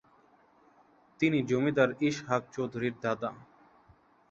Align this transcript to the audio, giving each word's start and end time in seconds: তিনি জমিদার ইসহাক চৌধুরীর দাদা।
তিনি 1.19 1.39
জমিদার 1.49 1.89
ইসহাক 2.07 2.43
চৌধুরীর 2.53 2.95
দাদা। 3.03 3.29